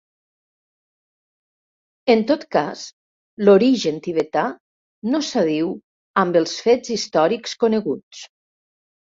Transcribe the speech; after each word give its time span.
En 2.13 2.23
tot 2.31 2.45
cas 2.55 2.81
l'origen 3.49 4.01
tibetà 4.09 4.47
no 5.13 5.21
s'adiu 5.29 5.69
amb 6.25 6.41
els 6.43 6.57
fets 6.71 6.97
històrics 6.99 7.55
coneguts. 7.67 8.27